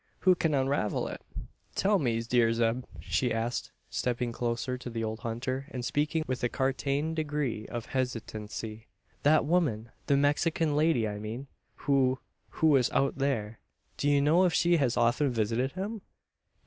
Who 0.21 0.33
can 0.33 0.55
unravel 0.55 1.07
it?" 1.09 1.21
"Tell 1.75 1.99
me, 1.99 2.19
dear 2.23 2.51
Zeb," 2.53 2.85
she 3.01 3.31
asked, 3.31 3.69
stepping 3.91 4.31
closer 4.31 4.75
to 4.75 4.89
the 4.89 5.03
old 5.03 5.19
hunter, 5.19 5.67
and 5.69 5.85
speaking 5.85 6.23
with 6.25 6.43
a 6.43 6.49
cartain 6.49 7.13
degree 7.13 7.67
of 7.67 7.85
hesitancy. 7.85 8.87
"That 9.21 9.45
woman 9.45 9.91
the 10.07 10.17
Mexican 10.17 10.75
lady 10.75 11.07
I 11.07 11.19
mean 11.19 11.45
who 11.85 12.17
who 12.49 12.65
was 12.69 12.89
out 12.89 13.19
there. 13.19 13.59
Do 13.97 14.09
you 14.09 14.23
know 14.23 14.43
if 14.45 14.55
she 14.55 14.77
has 14.77 14.97
often 14.97 15.29
visited 15.29 15.73
him?" 15.73 16.01